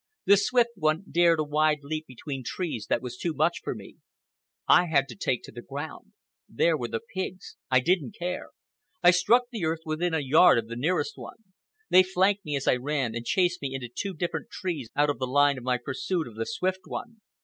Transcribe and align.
The 0.25 0.35
Swift 0.35 0.71
One 0.73 1.03
dared 1.11 1.37
a 1.39 1.43
wide 1.43 1.83
leap 1.83 2.07
between 2.07 2.41
trees 2.43 2.87
that 2.89 3.03
was 3.03 3.15
too 3.17 3.35
much 3.35 3.61
for 3.63 3.75
me. 3.75 3.97
I 4.67 4.87
had 4.87 5.07
to 5.09 5.15
take 5.15 5.43
to 5.43 5.51
the 5.51 5.61
ground. 5.61 6.13
There 6.49 6.75
were 6.75 6.87
the 6.87 7.01
pigs. 7.13 7.55
I 7.69 7.81
didn't 7.81 8.15
care. 8.17 8.47
I 9.03 9.11
struck 9.11 9.43
the 9.51 9.63
earth 9.63 9.81
within 9.85 10.15
a 10.15 10.19
yard 10.19 10.57
of 10.57 10.69
the 10.69 10.75
nearest 10.75 11.19
one. 11.19 11.43
They 11.91 12.01
flanked 12.01 12.43
me 12.43 12.55
as 12.55 12.67
I 12.67 12.77
ran, 12.77 13.13
and 13.13 13.23
chased 13.27 13.61
me 13.61 13.75
into 13.75 13.89
two 13.95 14.15
different 14.15 14.49
trees 14.49 14.89
out 14.95 15.11
of 15.11 15.19
the 15.19 15.27
line 15.27 15.59
of 15.59 15.63
my 15.63 15.77
pursuit 15.77 16.27
of 16.27 16.33
the 16.35 16.45
Swift 16.45 16.79
One. 16.87 17.21